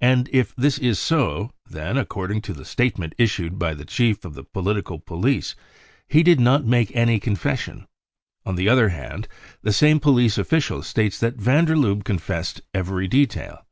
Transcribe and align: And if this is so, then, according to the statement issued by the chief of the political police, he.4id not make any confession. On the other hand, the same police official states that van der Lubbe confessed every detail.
And 0.00 0.28
if 0.32 0.52
this 0.56 0.78
is 0.78 0.98
so, 0.98 1.52
then, 1.64 1.96
according 1.96 2.42
to 2.42 2.52
the 2.52 2.64
statement 2.64 3.14
issued 3.18 3.56
by 3.56 3.72
the 3.72 3.84
chief 3.84 4.24
of 4.24 4.34
the 4.34 4.42
political 4.42 4.98
police, 4.98 5.54
he.4id 6.08 6.40
not 6.40 6.64
make 6.66 6.90
any 6.96 7.20
confession. 7.20 7.86
On 8.44 8.56
the 8.56 8.68
other 8.68 8.88
hand, 8.88 9.28
the 9.62 9.72
same 9.72 10.00
police 10.00 10.36
official 10.38 10.82
states 10.82 11.20
that 11.20 11.36
van 11.36 11.66
der 11.66 11.76
Lubbe 11.76 12.02
confessed 12.02 12.62
every 12.74 13.06
detail. 13.06 13.64